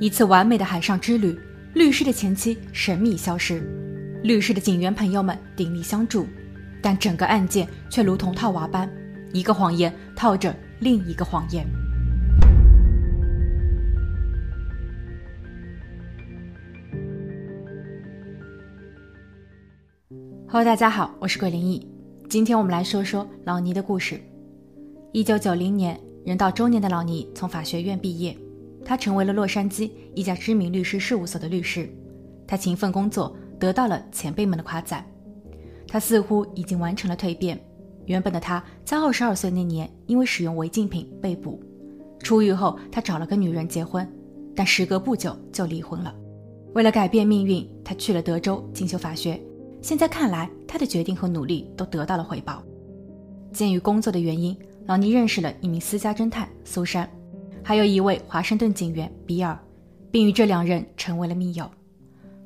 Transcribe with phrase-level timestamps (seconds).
[0.00, 1.38] 一次完美的海上之旅，
[1.72, 3.60] 律师的前妻神秘消失，
[4.24, 6.26] 律师的警员朋友们鼎力相助，
[6.82, 8.90] 但整个案件却如同套娃般，
[9.32, 11.64] 一个谎言套着另一个谎言。
[20.48, 21.88] Hello，大家好，我是桂林异，
[22.28, 24.20] 今天我们来说说老倪的故事。
[25.12, 28.36] 一九九零年，人到中年的老倪从法学院毕业。
[28.84, 31.88] 他成为了洛杉矶一家知名律师事务所的律师，
[32.46, 35.04] 他勤奋工作，得到了前辈们的夸赞。
[35.88, 37.58] 他似乎已经完成了蜕变。
[38.06, 41.58] 原本的他在二十二岁那年因为使用违禁品被捕，
[42.18, 44.06] 出狱后他找了个女人结婚，
[44.54, 46.14] 但时隔不久就离婚了。
[46.74, 49.40] 为了改变命运，他去了德州进修法学。
[49.80, 52.62] 现在看来，他的决定和努力都得到了回报。
[53.52, 57.08] 鉴于工作的原因，老尼认识了一名私家侦探苏珊。
[57.66, 59.58] 还有一位华盛顿警员比尔，
[60.10, 61.68] 并与这两人成为了密友。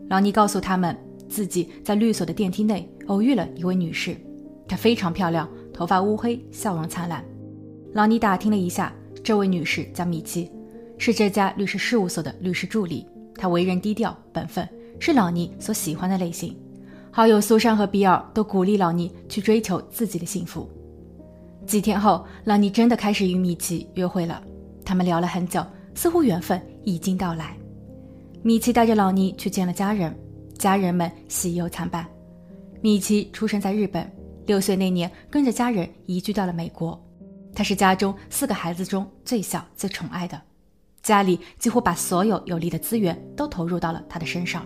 [0.09, 0.97] 劳尼告诉他们，
[1.29, 4.17] 自己在律所的电梯内偶遇了一位女士，
[4.69, 7.25] 她非常漂亮，头发乌黑，笑容灿烂。
[7.95, 10.49] 劳尼打听了一下，这位女士叫米奇，
[10.99, 13.05] 是这家律师事务所的律师助理。
[13.35, 14.67] 她为人低调本分，
[15.01, 16.57] 是老尼所喜欢的类型。
[17.11, 20.71] 好友苏珊和比尔都鼓励老尼去追求自己的幸福。
[21.67, 24.41] 几天后，老尼真的开始与米奇约会了。
[24.89, 25.63] 他们聊了很久，
[25.95, 27.55] 似乎缘分已经到来。
[28.41, 30.19] 米奇带着老尼去见了家人，
[30.57, 32.09] 家人们喜忧参半。
[32.81, 34.11] 米奇出生在日本，
[34.47, 36.99] 六岁那年跟着家人移居到了美国。
[37.55, 40.41] 他是家中四个孩子中最小、最宠爱的，
[41.03, 44.65] 家里几乎把所有有利的资源都投入到了他的身上。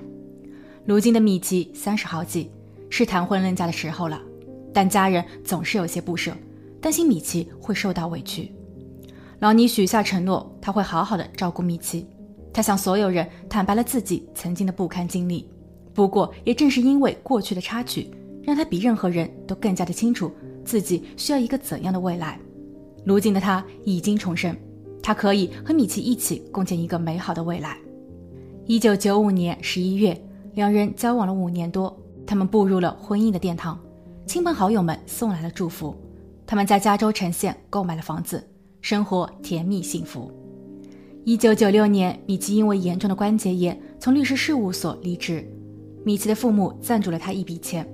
[0.86, 2.48] 如今的米奇三十好几，
[2.90, 4.22] 是谈婚论嫁的时候了，
[4.72, 6.32] 但家人总是有些不舍，
[6.80, 8.54] 担心米奇会受到委屈。
[9.42, 12.06] 老尼许下承诺，他会好好的照顾米奇。
[12.52, 15.50] 他向所有人坦白了自己曾经的不堪经历。
[15.92, 18.08] 不过，也正是因为过去的插曲，
[18.44, 20.30] 让他比任何人都更加的清楚
[20.64, 22.38] 自己需要一个怎样的未来。
[23.04, 24.56] 如今的他已经重生，
[25.02, 27.76] 他可以和米奇一起共建一个美好的未来。
[28.66, 30.16] 一九九五年十一月，
[30.54, 31.92] 两人交往了五年多，
[32.24, 33.76] 他们步入了婚姻的殿堂。
[34.24, 35.96] 亲朋好友们送来了祝福。
[36.46, 38.48] 他们在加州城县购买了房子。
[38.82, 40.28] 生活甜蜜幸福。
[41.24, 45.48] 一九九六年，米奇因为严重的关节炎从律师事务所离职。
[46.04, 47.88] 米奇的父母赞助了他一笔钱，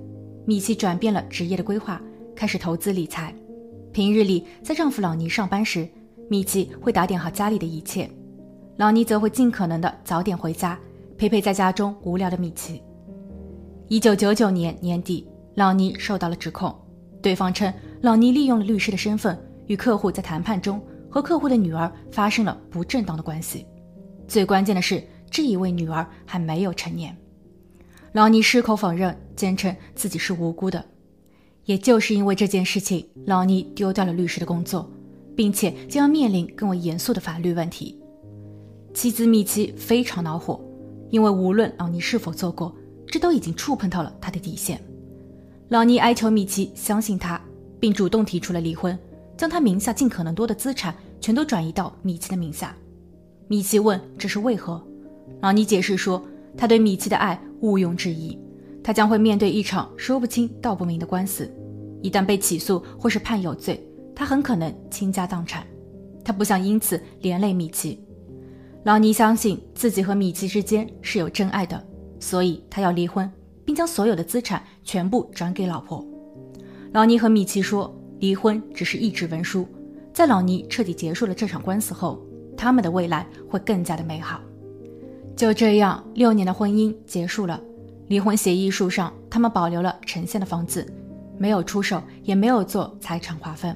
[0.45, 2.01] 米奇转变了职业的规划，
[2.35, 3.31] 开始投资理财。
[3.93, 5.87] 平日里，在丈夫老尼上班时，
[6.27, 8.09] 米奇会打点好家里的一切，
[8.77, 10.77] 老尼则会尽可能的早点回家，
[11.19, 12.81] 陪陪在家中无聊的米奇。
[13.89, 16.75] 一九九九年年底，老尼受到了指控，
[17.21, 19.39] 对方称老尼利用了律师的身份。
[19.69, 23.65] 与客户在谈判中和客户的女儿发生了不正当的关系，
[24.27, 27.15] 最关键的是这一位女儿还没有成年。
[28.13, 30.83] 劳尼矢口否认，坚称自己是无辜的。
[31.65, 34.91] 也就是因为这件事情，劳尼丢掉了律师的工作，
[35.35, 38.01] 并且将要面临更为严肃的法律问题。
[38.91, 40.59] 妻子米奇非常恼火，
[41.11, 42.75] 因为无论劳尼是否做过，
[43.05, 44.81] 这都已经触碰到了他的底线。
[45.67, 47.39] 劳尼哀求米奇相信他，
[47.79, 48.97] 并主动提出了离婚。
[49.39, 52.75] 将他名下尽可能多的资产全都转移到米奇的名下。
[53.47, 54.85] 米奇问：“这是为何？”
[55.39, 56.21] 老尼解释说
[56.57, 58.37] ：“他对米奇的爱毋庸置疑，
[58.83, 61.49] 他将会面对一场说不清道不明的官司。
[62.01, 63.81] 一旦被起诉或是判有罪，
[64.13, 65.65] 他很可能倾家荡产。
[66.21, 68.03] 他不想因此连累米奇。
[68.83, 71.81] 老尼相信自己和米奇之间是有真爱的，
[72.19, 73.31] 所以他要离婚，
[73.63, 76.05] 并将所有的资产全部转给老婆。
[76.91, 79.67] 老尼和米奇说。”离婚只是一纸文书，
[80.13, 82.21] 在老尼彻底结束了这场官司后，
[82.57, 84.41] 他们的未来会更加的美好。
[85.35, 87.59] 就这样，六年的婚姻结束了。
[88.07, 90.85] 离婚协议书上，他们保留了呈现的房子，
[91.37, 93.75] 没有出手，也没有做财产划分。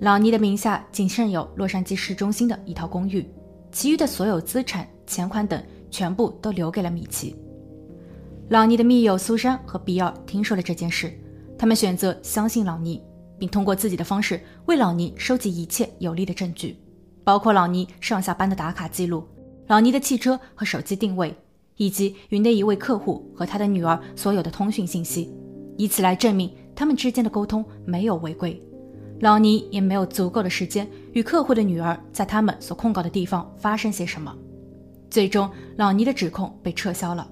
[0.00, 3.26] 老尼的名下仅剩有洛杉矶市中心的一套公寓，
[3.72, 7.34] 其余的所有资产、钱款等全部都留给了米奇。
[8.50, 11.10] 老尼的密友苏珊和比尔听说了这件事，
[11.56, 13.00] 他们选择相信老尼。
[13.38, 16.76] 并通过自己的方式为老尼收集一切有利的证据，
[17.24, 19.26] 包括老尼上下班的打卡记录、
[19.66, 21.34] 老尼的汽车和手机定位，
[21.76, 25.34] 以及与那一位客户和他的女儿所有的通讯信息，
[25.76, 28.62] 以此来证明他们之间的沟通没有违规。
[29.20, 34.36] 老尼也没有足够的时间与客户的女儿在他们所控告的地方发生些什么。
[35.08, 37.26] 最终，老尼的指控被撤销了，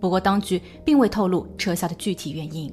[0.00, 2.72] 不过当局并未透露撤销的具体原因。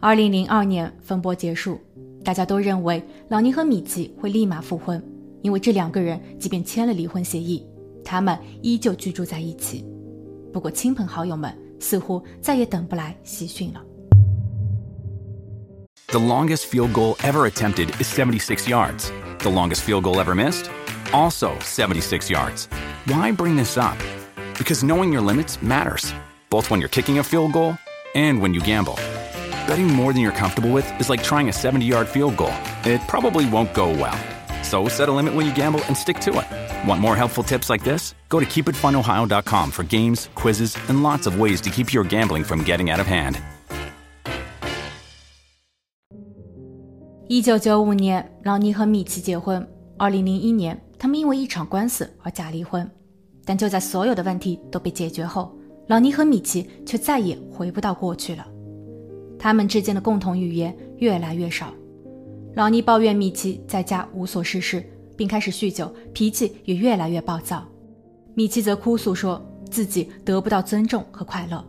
[0.00, 1.78] 二零零二年风波结束，
[2.23, 5.03] 大家都认为老尼和米奇会立马复婚，
[5.41, 7.65] 因为这两个人即便签了离婚协议，
[8.03, 9.85] 他们依旧居住在一起。
[10.51, 13.81] 不过，亲朋好友们似乎再也等不来喜讯了。
[16.07, 19.09] The longest field goal ever attempted is 76 yards.
[19.39, 20.67] The longest field goal ever missed?
[21.11, 22.67] Also 76 yards.
[23.07, 23.97] Why bring this up?
[24.57, 26.13] Because knowing your limits matters,
[26.49, 27.73] both when you're kicking a field goal
[28.13, 28.95] and when you gamble.
[29.67, 32.53] Betting more than you're comfortable with is like trying a 70 yard field goal,
[32.85, 34.17] it probably won't go well.
[34.61, 36.45] So set a limit when you gamble and stick to it.
[36.87, 38.13] Want more helpful tips like this?
[38.29, 42.63] Go to keepitfunohio.com for games, quizzes, and lots of ways to keep your gambling from
[42.63, 43.37] getting out of hand.
[47.29, 49.67] 一九九五年，劳尼和米奇结婚。
[49.97, 52.89] 二零零一年，他们因为一场官司而假离婚。
[53.45, 58.45] 但就在所有的问题都被解决后，劳尼和米奇却再也回不到过去了。
[59.38, 61.72] 他们之间的共同语言越来越少。
[62.54, 64.84] 劳尼抱怨米奇在家无所事事，
[65.16, 67.64] 并开始酗酒，脾气也越来越暴躁。
[68.34, 69.40] 米奇则哭诉说
[69.70, 71.64] 自己得不到尊重和快乐，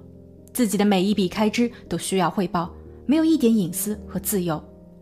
[0.54, 2.74] 自己的每一笔开支都需要汇报，
[3.06, 4.62] 没有一点隐私和自由。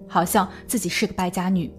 [0.09, 1.69] 好像自己是个败家女。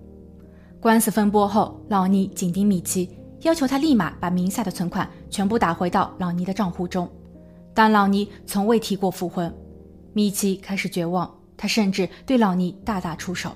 [0.81, 3.09] 官司风波后，老尼紧盯米奇，
[3.41, 7.09] 要求他立马把名下的存款全部打回到老尼的账户中，
[7.73, 9.51] 但老尼从未提过复婚。
[10.13, 13.53] 米奇开始绝望，他甚至对老尼大打出手。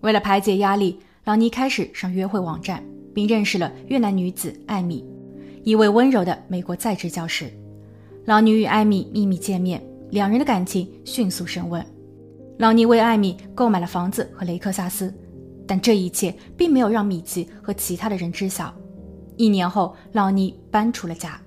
[0.00, 2.84] 为了排解压力，老尼开始上约会网站，
[3.14, 5.04] 并认识了越南女子艾米，
[5.64, 7.50] 一位温柔的美国在职教师。
[8.26, 11.84] 老尼与艾米秘密见面，两人的感情迅速升温。
[12.58, 15.12] 老尼为艾米购买了房子和雷克萨斯，
[15.66, 18.74] 但这一切并没有让米奇和其他的人知晓。
[19.36, 21.40] 一年后，老尼搬出了家。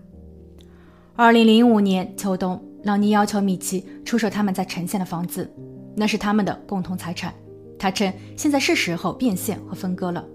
[1.16, 5.52] 二零零五年秋冬，劳尼要求米奇出售他们在城县的房子，
[5.96, 7.34] 那是他们的共同财产。
[7.78, 10.26] 他称现在是时候变现和分割了。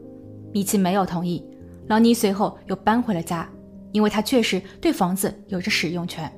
[0.53, 1.45] 米奇没有同意。
[1.89, 3.47] 劳尼随后又搬回了家，
[3.93, 6.31] 因为他确实对房子有着使用权。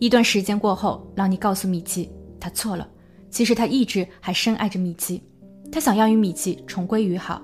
[0.00, 2.10] 一段时间过后，劳尼告诉米奇，
[2.40, 2.88] 他错了。
[3.30, 5.22] 其实他一直还深爱着米奇，
[5.70, 7.40] 他想要与米奇重归于好，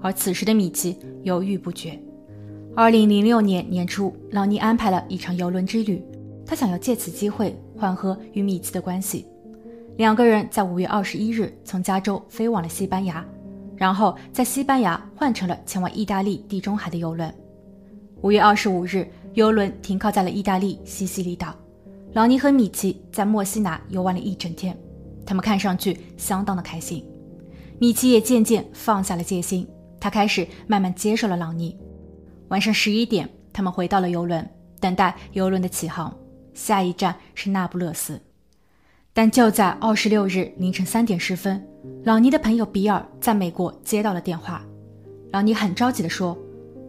[0.00, 2.00] 而此时的米奇犹豫不决。
[2.74, 6.02] 二零零六年年初，老尼安排了一场游轮之旅，
[6.46, 9.26] 他想要借此机会缓和与米奇的关系。
[9.96, 13.24] 两个人在五月二十一日从加州飞往了西班牙，
[13.76, 17.34] 然后在西班牙换乘了前往意大利地中海的游轮。
[18.22, 21.54] 五月二十五日，游轮停靠在了意大利西西里岛，
[22.12, 24.76] 朗尼和米奇在墨西拿游玩了一整天。
[25.24, 27.04] 他们看上去相当的开心，
[27.78, 29.66] 米奇也渐渐放下了戒心，
[29.98, 31.76] 他开始慢慢接受了朗尼。
[32.48, 36.16] 晚上十一点，他们回到了游轮，等待游轮的起航，
[36.56, 38.20] 下一站是那不勒斯。
[39.12, 41.64] 但就在二十六日凌晨三点十分，
[42.02, 44.64] 朗尼的朋友比尔在美国接到了电话，
[45.32, 46.36] 朗尼很着急地说：“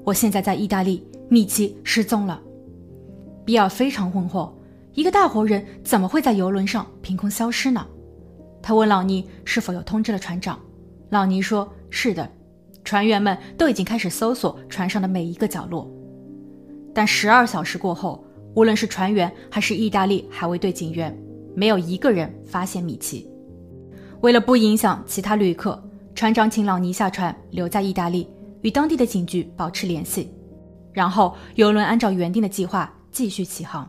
[0.03, 2.41] 我现在在意大利，米奇失踪了。”
[3.45, 4.51] 比尔非常困惑，
[4.93, 7.85] 一个大活人怎么会在游轮上凭空消失呢？
[8.61, 10.59] 他问老尼是否有通知了船长，
[11.09, 12.29] 老尼说是的，
[12.83, 15.89] 船员们都已经开始搜索船上的每一个角落。
[16.93, 18.21] 但十二小时过后，
[18.57, 21.15] 无论是船员还是意大利海卫队警员，
[21.55, 23.29] 没有一个人发现米奇。
[24.21, 25.79] 为了不影响其他旅客，
[26.15, 28.27] 船长请老尼下船留在意大利，
[28.61, 30.31] 与当地的警局保持联系。
[30.91, 33.87] 然后游轮按照原定的计划继续起航。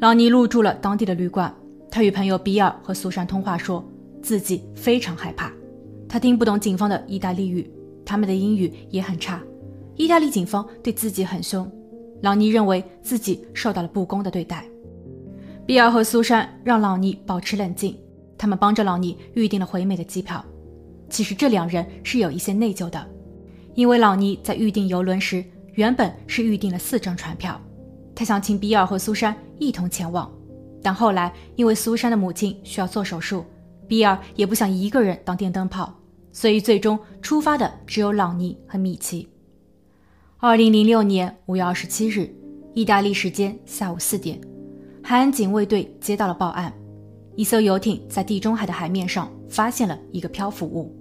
[0.00, 1.54] 老尼入住了当地的旅馆。
[1.90, 3.86] 他与朋友比尔和苏珊通话，说
[4.22, 5.52] 自己非常害怕。
[6.08, 7.70] 他听不懂警方的意大利语，
[8.02, 9.42] 他们的英语也很差。
[9.94, 11.70] 意大利警方对自己很凶，
[12.22, 14.64] 老尼认为自己受到了不公的对待。
[15.66, 17.98] 比尔和苏珊让老尼保持冷静，
[18.36, 20.44] 他们帮着老尼预定了回美的机票。
[21.10, 23.06] 其实这两人是有一些内疚的，
[23.74, 25.44] 因为老尼在预订游轮时
[25.74, 27.60] 原本是预定了四张船票，
[28.14, 30.30] 他想请比尔和苏珊一同前往。
[30.82, 33.44] 但后来，因为苏珊的母亲需要做手术，
[33.86, 35.92] 比尔也不想一个人当电灯泡，
[36.32, 39.28] 所以最终出发的只有朗尼和米奇。
[40.40, 42.32] 二零零六年五月二十七日，
[42.72, 44.40] 意大利时间下午四点，
[45.02, 46.72] 海岸警卫队接到了报案：
[47.34, 50.96] 一艘游艇在地中海的海面上发现了一个漂浮物。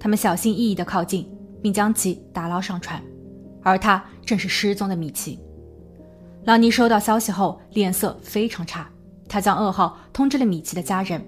[0.00, 1.30] 他们小心翼翼地靠近，
[1.62, 3.00] 并将其打捞上船，
[3.62, 5.38] 而他正是失踪的米奇。
[6.42, 8.90] 朗尼收到消息后，脸色非常差。
[9.28, 11.24] 他将噩耗通知了米奇的家人，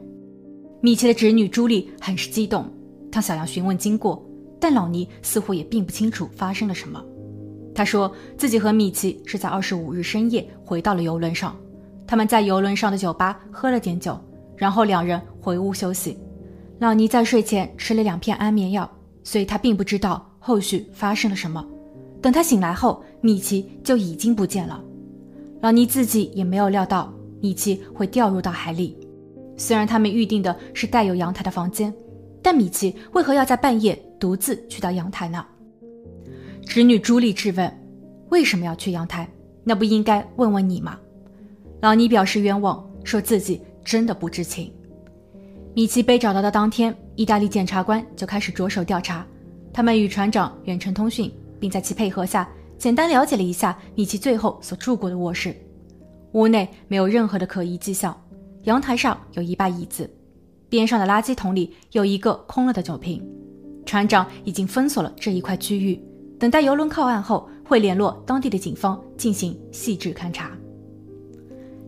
[0.80, 2.68] 米奇的侄女朱莉很是激动，
[3.12, 4.20] 她想要询问经过，
[4.58, 7.00] 但老尼似乎也并不清楚发生了什么。
[7.74, 11.56] 他说自己和米奇是在二十五日深夜回到了游轮上，
[12.06, 14.18] 他们在游轮上的酒吧喝了点酒，
[14.56, 16.16] 然后两人回屋休息。
[16.78, 18.88] 老尼在睡前吃了两片安眠药，
[19.22, 21.64] 所以他并不知道后续发生了什么。
[22.22, 24.82] 等他醒来后，米奇就已经不见了。
[25.60, 28.96] 老尼自己也没有料到米奇会掉入到海里。
[29.56, 31.92] 虽然他们预定的是带有阳台的房间，
[32.42, 35.44] 但米奇为何要在半夜独自去到阳台呢？
[36.66, 37.72] 侄女朱莉质问
[38.30, 39.28] ：“为什么要去阳台？
[39.62, 40.98] 那不应该问问你吗？”
[41.80, 44.72] 老尼表示冤枉，说自己真的不知情。
[45.74, 49.26] 米奇被找到的当天，意大利检察官就开始着手调查。
[49.72, 51.30] 他们与船长远程通讯，
[51.60, 55.54] 并在其配合下，简单了解了一下米奇最后所住过的卧室。
[56.32, 58.16] 屋内没有任何的可疑迹象。
[58.64, 60.08] 阳台上有一把椅子，
[60.68, 63.22] 边上的垃圾桶里有一个空了的酒瓶。
[63.84, 66.00] 船长已经封锁了这一块区域，
[66.44, 70.50] 等待游轮靠岸后，会联络当地的警方进行细致勘查。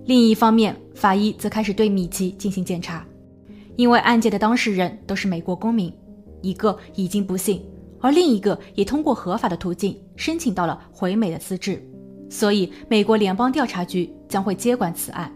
[0.06, 3.06] 另一方面，法医则开始对米奇进行检查，
[3.76, 5.92] 因为案件的当事人都是美国公民，
[6.40, 7.62] 一个已经不幸，
[8.00, 11.86] 而另一个也通过合法的途径申请到了回美的资质，
[12.30, 15.30] 所以美国联邦调查局将会接管此案。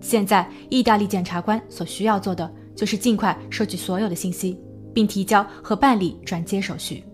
[0.00, 4.58] 现在，意大利检察官所需要做的就是尽快收集所有的信息，
[4.92, 7.04] 并提交和办理转接手续。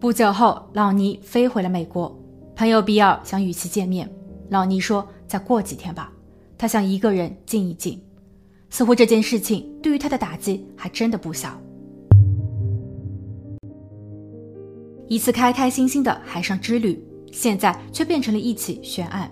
[0.00, 2.16] 不久后，老尼飞回了美国，
[2.54, 4.08] 朋友比尔想与其见面。
[4.48, 6.12] 老尼说：“再过几天吧，
[6.56, 8.00] 他想一个人静一静。”
[8.70, 11.60] 似乎这件事情对于他的打击还真的不小。
[15.08, 17.02] 一次开开心心的海上之旅，
[17.32, 19.28] 现在却变成了一起悬案。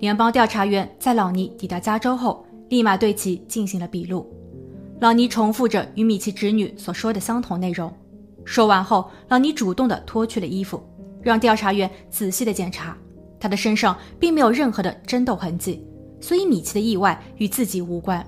[0.00, 4.26] 联邦调查员在老尼抵达加州后，立马对其进行了笔录。
[4.98, 7.92] 老尼重复着与米奇侄女所说的相同内容。
[8.50, 10.82] 说完后，老尼主动地脱去了衣服，
[11.22, 12.98] 让调查员仔细地检查。
[13.38, 15.86] 他的身上并没有任何的争斗痕迹，
[16.20, 18.26] 所以米奇的意外与自己无关。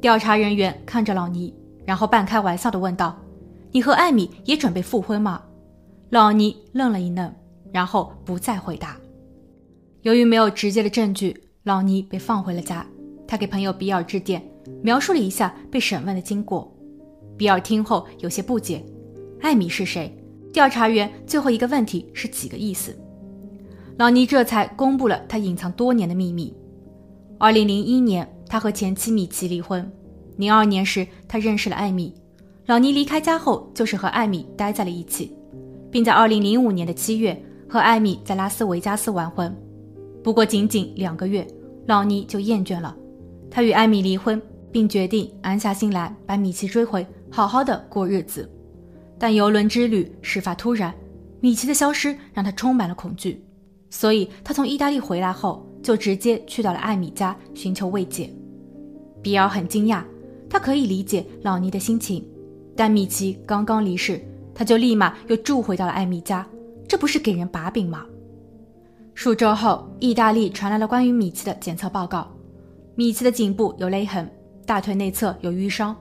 [0.00, 1.52] 调查人员看着老尼，
[1.84, 3.18] 然后半开玩笑地问道
[3.72, 5.42] ：“你和艾米也准备复婚吗？”
[6.10, 7.34] 老尼愣了一愣，
[7.72, 8.96] 然后不再回答。
[10.02, 12.86] 由于没有直接的证据，老尼被放回了家。
[13.26, 14.40] 他给朋友比尔致电，
[14.84, 16.72] 描述了一下被审问的经过。
[17.36, 18.84] 比尔听后有些不解
[19.40, 20.14] ：“艾米是谁？
[20.52, 22.96] 调查员最后一个问题是几个意思？”
[23.98, 26.54] 老尼这才公布了他隐藏多年的秘密。
[27.36, 29.90] 二零零一年，他和前妻米奇离婚。
[30.36, 32.14] 零二年时，他认识了艾米。
[32.66, 35.32] 老尼离开家后，就是和艾米待在了一起，
[35.90, 39.54] 并在二零零五年的七月和艾米在拉斯维加斯完婚。
[40.22, 41.46] 不过仅仅两个月，
[41.86, 42.94] 老尼就厌倦了。
[43.50, 44.40] 他与艾米离婚，
[44.70, 48.48] 并决定安下心来把米奇追回，好好的过日子。
[49.18, 50.94] 但游轮之旅事发突然，
[51.40, 53.44] 米奇的消失让他充满了恐惧，
[53.90, 58.32] 所以他从意大利回来后就直接去到了艾米家寻求慰藉。
[59.22, 60.02] 比尔很惊讶，
[60.48, 62.24] 他可以理解老尼的心情，
[62.76, 64.20] 但米奇刚刚离世，
[64.54, 66.46] 他就立马又住回到了艾米家，
[66.86, 68.06] 这不是给人把柄吗？
[69.14, 72.28] 数周后，意大利传来了关于米奇的检测报告。
[72.94, 74.30] 米奇的颈部有勒痕，
[74.64, 75.94] 大腿内侧有淤伤。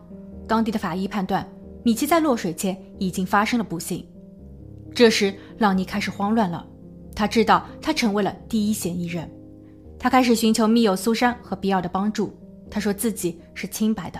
[0.48, 1.48] 当地的法医判断，
[1.88, 4.06] 米奇在落水前已经发生了不幸。
[4.94, 6.68] 这时，朗尼开始慌乱了。
[7.16, 9.32] 他知道他成为了第一嫌疑人。
[9.98, 12.38] 他开始寻求密友苏珊和比尔的帮助。
[12.70, 14.20] 他说自己是清白的。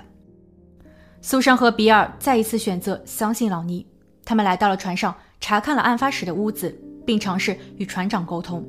[1.20, 3.86] 苏珊和比尔再一次选择相信朗尼。
[4.24, 6.74] 他们来到了船上，查看了案发时的屋子，
[7.06, 8.66] 并尝试与船长沟通。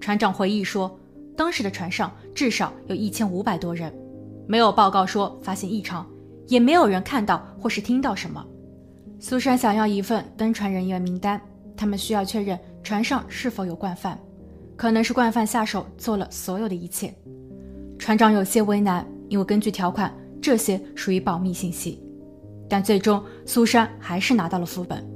[0.00, 0.98] 船长回忆说，
[1.36, 3.96] 当时的船上至少有一千五百多人，
[4.48, 6.04] 没有报告说发现异常，
[6.48, 8.44] 也没有人看到或是听到什么。
[9.20, 11.40] 苏珊想要一份登船人员名单，
[11.76, 14.18] 他们需要确认船上是否有惯犯，
[14.74, 17.14] 可能是惯犯下手做了所有的一切。
[17.96, 20.12] 船长有些为难，因为根据条款，
[20.42, 22.02] 这些属于保密信息。
[22.68, 25.08] 但最终，苏珊还是拿到了副本，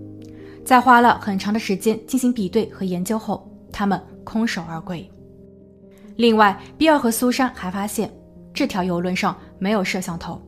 [0.64, 4.00] 在花了很长的时间进行比对和研究后，他们。
[4.24, 5.04] 空手而归。
[6.14, 8.08] 另外，比尔和苏珊还发现
[8.54, 10.40] 这条游轮上没有摄像头，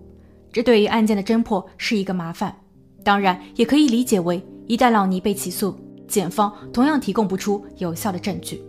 [0.54, 2.54] 这对于案件的侦破是一个麻烦。
[3.02, 5.75] 当然，也可以理解为一旦老尼被起诉，
[6.06, 8.62] 检方同样提供不出有效的证据。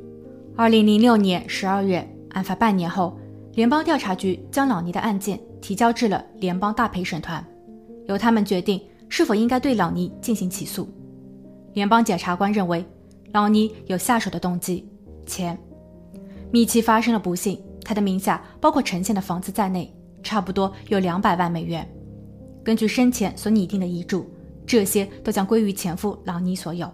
[0.56, 3.16] 二零零六年十二月，案发半年后，
[3.54, 7.46] 联邦调查局将老尼的案件提交至了联邦大陪审团，
[8.08, 10.90] 由他们决定是否应该对老尼进行起诉。
[11.74, 12.84] 联邦检察官认为，
[13.32, 14.90] 老尼有下手的动机。
[15.28, 15.56] 钱，
[16.52, 19.95] 米奇发生了不幸，他的名下包括呈现的房子在内，
[20.26, 21.90] 差不多有两百万美元。
[22.64, 24.30] 根据生前所拟定的遗嘱，
[24.66, 26.92] 这些都将归于前夫朗尼所有。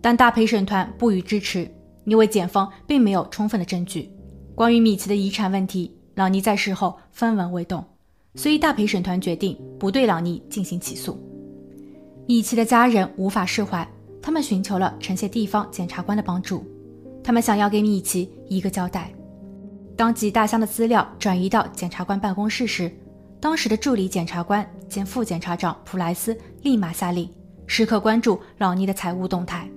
[0.00, 1.68] 但大陪审团不予支持，
[2.04, 4.08] 因为检方并没有充分的证据。
[4.54, 7.84] 关于米奇的遗产问题，朗尼在事后分文未动，
[8.36, 11.20] 所以大陪审团决定不对朗尼进行起诉。
[12.26, 13.86] 米奇的家人无法释怀。
[14.20, 16.62] 他们寻求了城县地方检察官的帮助，
[17.24, 19.10] 他们想要给米奇一个交代。
[19.98, 22.88] 当几大箱的资料转移到检察官办公室时，
[23.40, 27.28] 当时的助理检察官兼副检察长普莱斯立马下令，
[27.66, 29.68] 时刻关注老尼的财务动态。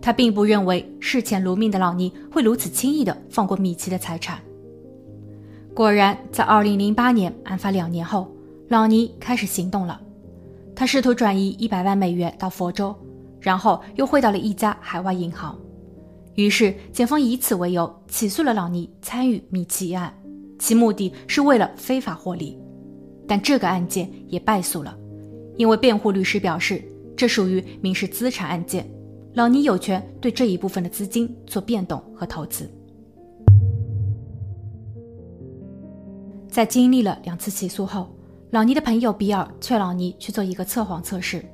[0.00, 4.38] 他并不认为视钱如命的老尼会如此轻易地放过米奇的财产。
[5.74, 8.34] 果然，在2008年案发两年后，
[8.68, 10.00] 老尼开始行动了。
[10.74, 12.96] 他试图转移100万美元到佛州，
[13.38, 15.54] 然后又汇到了一家海外银行。
[16.34, 20.12] 于是，检方以此为由起诉了老尼参与米奇一案，
[20.58, 22.58] 其目的是为了非法获利。
[23.28, 24.96] 但这个案件也败诉了，
[25.56, 26.82] 因为辩护律师表示
[27.16, 28.90] 这属于民事资产案件，
[29.34, 32.70] 老尼有权对这一部分的资金做变动和投资。
[36.48, 38.14] 在经历了两次起诉后，
[38.50, 41.44] 老尼的朋友比尔劝老尼去做一个测谎测试，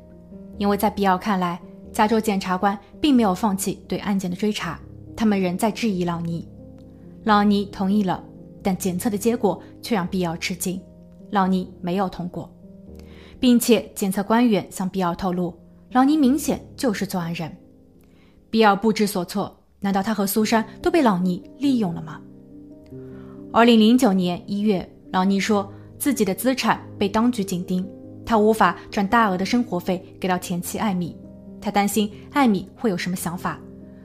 [0.57, 1.61] 因为在比尔看来，
[1.99, 4.79] 加州检察官并没有放弃对案件的追查，
[5.17, 6.47] 他们仍在质疑老尼。
[7.25, 8.23] 老尼同意了，
[8.63, 10.81] 但检测的结果却让比尔吃惊，
[11.33, 12.49] 老尼没有通过，
[13.41, 15.53] 并且检测官员向比尔透露，
[15.91, 17.53] 老尼明显就是作案人。
[18.49, 22.21] 比尔不知所措，难道他和苏珊都被老尼利用了吗？
[23.53, 27.85] 二零零九年一月，老尼说自己的资产被当局紧盯，
[28.25, 31.17] 他无法赚大额的生活费给到前妻艾米，
[31.61, 33.59] 他担心艾米会有什么想法，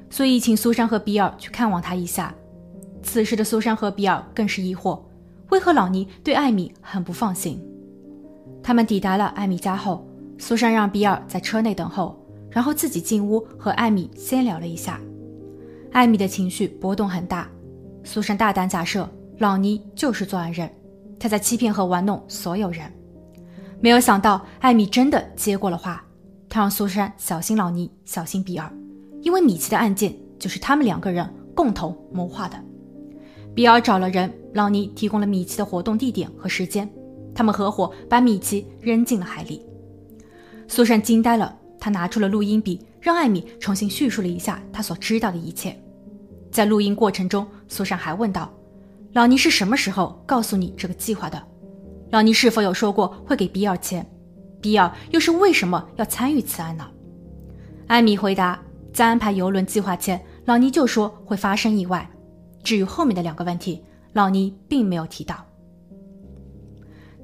[0.10, 2.34] 所以请苏珊和比尔去看望他一下。
[3.02, 5.00] 此时的苏珊和比尔更是疑惑，
[5.50, 7.62] 为何老尼对艾米很不放心？
[8.62, 10.08] 他们抵达了艾米家后，
[10.38, 12.18] 苏珊让比尔在车内等候，
[12.50, 15.00] 然后自己进屋和艾米先聊了一下。
[15.92, 17.50] 艾米的情绪波动很大，
[18.04, 19.10] 苏珊大胆假设。
[19.40, 20.70] 老尼就是作案人，
[21.20, 22.86] 他在欺骗和玩弄所有人。
[23.82, 26.03] 没有想到艾米真的接过了话，
[26.54, 28.72] 他让苏珊小心老尼，小心比尔，
[29.24, 32.64] 因为米奇的案件就是他们两个人共同谋划的。
[33.56, 36.88] 比尔找了人，老尼提供了米奇的活动地点和时间，
[37.34, 39.66] 他们合伙把米奇扔进了海里。
[40.68, 45.76] 苏珊惊呆了，她拿出了录音笔，让艾米重新叙述了一下她所知道的一切。
[46.52, 48.54] 在录音过程中，苏珊还问道。
[49.14, 51.44] 老尼是什么时候告诉你这个计划的？
[52.12, 54.08] 老尼是否有说过会给比尔钱？
[54.64, 56.90] 比尔又是为什么要参与此案呢？
[57.88, 58.58] 艾米回答，
[58.94, 62.10] 在安排游轮计划前，老尼就说会发生意外。
[62.64, 65.46] 至于后面的两个问题，老尼并没有提到。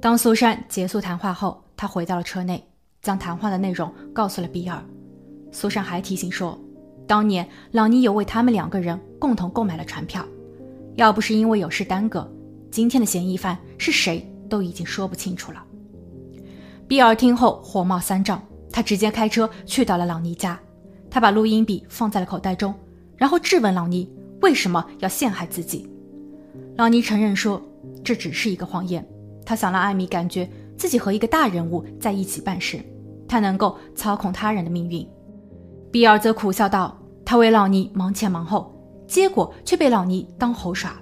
[0.02, 2.62] 当苏珊结束谈话后，他回到了车内，
[3.02, 4.84] 将谈话的内容告诉了比尔。
[5.50, 6.60] 苏珊还提醒说，
[7.08, 10.26] 当年老尼有为他们两个人共同购买了船票。
[10.96, 12.30] 要不是因为有事耽搁，
[12.70, 15.64] 今天的嫌疑犯是谁都已经说不清楚了。
[16.90, 20.60] 比尔听后火冒三丈，他直接开车去到了朗尼家，
[21.08, 22.74] 他把录音笔放在了口袋中，
[23.16, 25.88] 然后质问朗尼为什么要陷害自己。
[26.78, 27.62] 朗尼承认说
[28.04, 29.08] 这只是一个谎言，
[29.46, 32.84] 他想让艾米感觉自己和一个大人物在一起办事，
[33.28, 35.08] 他能够操控他人的命运。
[35.92, 38.76] 比尔则苦笑道：“他为朗尼忙前忙后。”
[39.06, 41.00] 结果却被老尼当猴耍。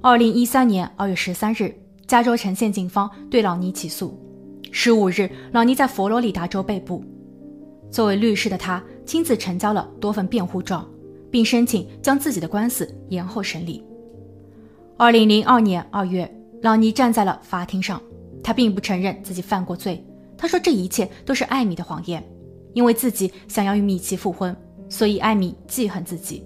[0.00, 1.74] 二零一三年二月十三日，
[2.06, 4.16] 加州城县警方对老尼起诉。
[4.76, 7.00] 十五日，老尼在佛罗里达州被捕。
[7.92, 10.84] 作为律师的他，亲自呈交了多份辩护状，
[11.30, 13.84] 并申请将自己的官司延后审理。
[14.96, 16.28] 二零零二年二月，
[16.60, 18.02] 老尼站在了法庭上，
[18.42, 20.04] 他并不承认自己犯过罪。
[20.36, 22.20] 他说这一切都是艾米的谎言，
[22.72, 24.54] 因为自己想要与米奇复婚，
[24.88, 26.44] 所以艾米记恨自己。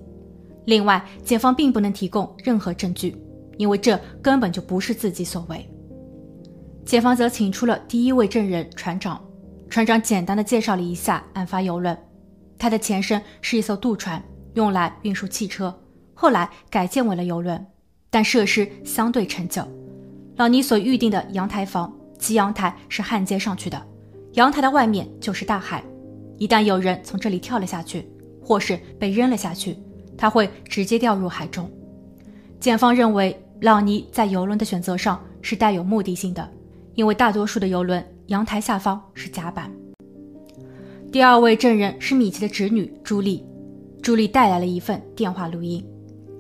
[0.67, 3.17] 另外，检方并不能提供任何证据，
[3.57, 5.67] 因为这根本就不是自己所为。
[6.89, 9.23] 检方则请出了第一位证人船长，
[9.69, 11.95] 船长简单的介绍了一下案发游轮，
[12.57, 14.25] 它的前身是一艘渡船，
[14.55, 15.83] 用来运输汽车，
[16.15, 17.63] 后来改建为了游轮，
[18.09, 19.63] 但设施相对陈旧。
[20.37, 23.87] 老尼所预定的阳台房，其阳台是焊接上去的，
[24.33, 25.85] 阳台的外面就是大海，
[26.39, 28.09] 一旦有人从这里跳了下去，
[28.43, 29.77] 或是被扔了下去。
[30.17, 31.71] 他会直接掉入海中。
[32.59, 36.51] 检方认为，老尼在游轮的选择上是带有目的性的，
[36.99, 39.73] 因为大多数的游轮阳台下方是甲板。
[41.13, 43.47] 第二位证人是米奇的侄女朱莉，
[44.03, 45.87] 朱莉带来了一份电话录音，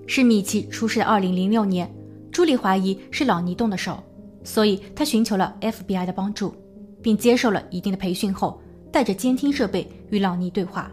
[0.08, 1.88] 是米奇出事的2006年。
[2.32, 4.02] 朱莉怀疑是老尼动的手，
[4.42, 6.52] 所以她寻求了 FBI 的帮助，
[7.00, 10.90] 并接受了一定的培训后，带着监听设备与老尼对话。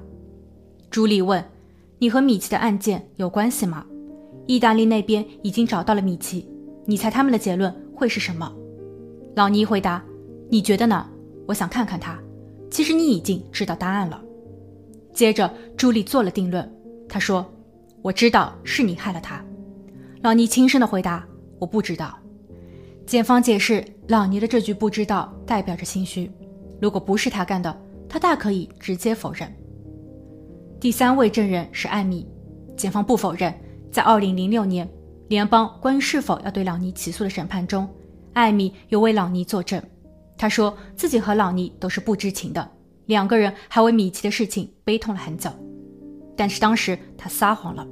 [0.91, 1.43] 朱莉问。
[1.97, 3.83] 你和米奇的案件有关系吗？
[4.45, 6.47] 意大利那边已经找到了米奇，
[6.85, 8.53] 你猜他们的结论会是什么？
[9.35, 10.01] 老尼回答
[10.49, 11.05] ：“你觉得呢？
[11.45, 12.17] 我想看看他。
[12.71, 14.21] 其实你已经知道答案了。”
[15.13, 16.69] 接着，朱莉做了定论。
[17.09, 17.45] 她说
[18.01, 19.43] ：“我知道是你害了他。”
[20.23, 21.27] 老尼轻声的回答
[21.59, 22.17] ：“我不知道。”
[23.05, 26.31] 检方解释，老尼的这句“不知道”代表着心虚。
[26.81, 29.53] 如果不是他干的，他大可以直接否认。
[30.79, 32.25] 第三位证人是艾米，
[32.77, 33.53] 检方不否认。
[33.91, 34.89] 在2006年，
[35.27, 37.87] 联邦关于是否要对老尼起诉的审判中，
[38.35, 39.81] 艾米有为朗尼作证。
[40.37, 42.69] 他说自己和朗尼都是不知情的，
[43.05, 45.49] 两个人还为米奇的事情悲痛了很久。
[46.35, 47.87] 但是当时他撒谎了。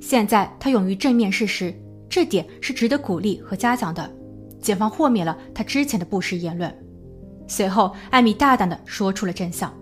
[0.00, 1.74] 现在他勇于正面事实，
[2.08, 4.08] 这点是值得鼓励和嘉奖的。
[4.60, 6.72] 检方豁免了他之前的不实言论。
[7.48, 9.74] 随后，艾米大胆地说出了真相。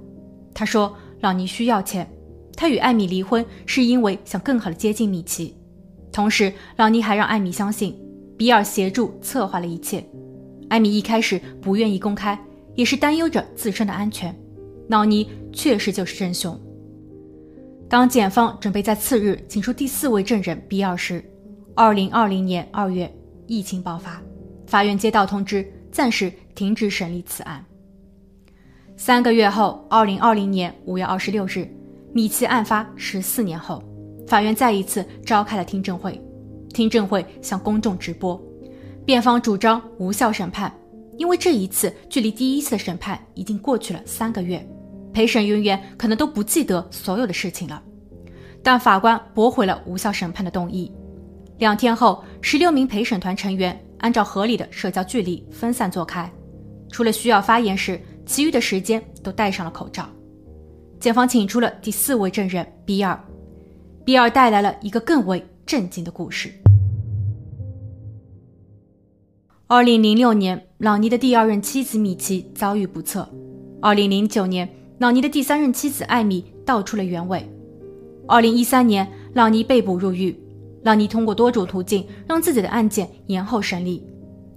[0.54, 2.10] 他说朗尼需要钱。
[2.56, 5.54] 他与艾米离婚是因为想更好的接近米奇，
[6.10, 7.94] 同时朗尼还让艾米相信
[8.42, 10.04] 比尔协助策划了一切。
[10.68, 12.36] 艾米一开始不愿意公开，
[12.74, 14.36] 也是担忧着自身的安全。
[14.88, 16.60] 朗尼确实就是真凶。
[17.88, 21.24] 当检方准备在次日请出第四位证人比尔时，
[21.76, 23.08] 二零二零年二月
[23.46, 24.20] 疫情爆发，
[24.66, 27.64] 法院接到通知，暂时停止审理此案。
[28.96, 31.64] 三个月后，二零二零年五月二十六日。
[32.12, 33.80] 米奇案发十四年后，
[34.26, 36.20] 法院再一次召开了听证会。
[36.72, 38.40] 听证会向公众直播，
[39.04, 40.72] 辩方主张无效审判，
[41.18, 44.66] 因为这一次距离第一次的审判已经过去了三个月，
[45.12, 47.82] 陪审人员可能都不记得所有的事情了。
[48.62, 50.90] 但法官驳回了无效审判的动议。
[51.58, 56.32] 两天后，十六名陪审团成员按照合理的社交距离分散坐开，
[56.90, 60.08] 除了需要发言时，其余的时间都戴上了口罩。
[61.00, 63.20] 检方请出了第四位证人比尔，
[64.04, 66.52] 比尔带来了一个更为震惊的故事。
[69.72, 73.22] 二零零六年，朗尼的第二任妻子米奇遭遇不测；
[73.80, 77.40] 二零零九年，朗尼的第三任妻子艾米道出了原委；
[78.28, 80.38] 二零一三年，朗尼被捕入狱。
[80.82, 84.06] 朗尼通过多种途径让自己的案件延后审理。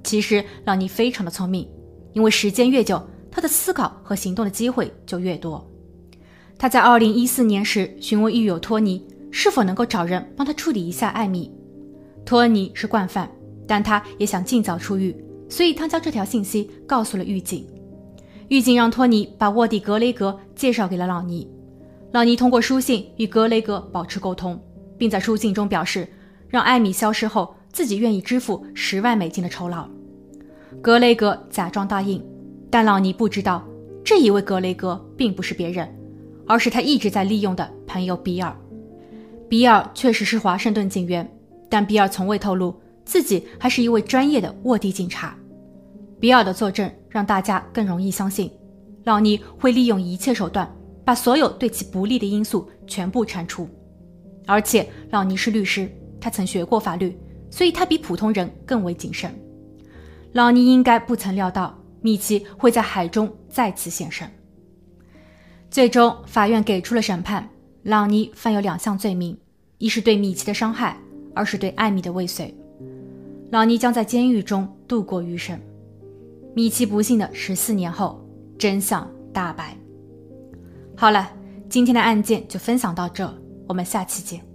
[0.04, 1.66] 其实，朗尼非常的聪明，
[2.12, 3.02] 因为时间越久，
[3.32, 5.66] 他的思考和行动的机会就越多。
[6.58, 9.02] 他在二零一四年时询问狱友托尼
[9.32, 11.50] 是否能够找人帮他处理一下艾米。
[12.26, 13.32] 托尼是惯犯，
[13.68, 15.16] 但他也想尽早出狱，
[15.50, 17.66] 所以他将这条信息告诉了狱警。
[18.48, 21.50] 狱警让托尼把卧底格雷格介绍给了老尼。
[22.12, 24.60] 老尼通过书信与格雷格保持沟通，
[24.98, 26.08] 并在书信中表示，
[26.48, 29.88] 让艾米消失后自己愿意支付十万美金的酬劳。
[30.82, 32.24] 格雷格假装答应，
[32.70, 33.66] 但老尼不知道，
[34.04, 35.88] 这一位格雷格并不是别人。
[36.48, 38.56] 而是他一直在利用的朋友比尔。
[39.50, 41.28] 比尔确实是华盛顿警员，
[41.68, 45.38] 但比尔从未透露自己还是一位专业的卧底警察。
[46.20, 48.52] 比尔的作证让大家更容易相信，
[49.04, 50.70] 老尼会利用一切手段
[51.06, 53.70] 把所有对其不利的因素全部铲除。
[54.48, 55.90] 而且老尼是律师，
[56.20, 57.18] 他曾学过法律，
[57.52, 59.34] 所以他比普通人更为谨慎。
[60.34, 64.30] 老尼应该不曾料到米奇会在海中再次现身。
[65.70, 67.48] 最终，法院给出了审判。
[67.84, 69.38] 朗尼犯有两项罪名，
[69.78, 70.98] 一是对米奇的伤害，
[71.36, 72.56] 二是对艾米的未遂。
[73.56, 75.58] 老尼将在监狱中度过余生。
[76.54, 78.20] 米奇不幸的十四年后，
[78.60, 79.78] 真相大白。
[80.94, 81.32] 好了，
[81.70, 83.34] 今天的案件就分享到这，
[83.66, 84.46] 我们下期见。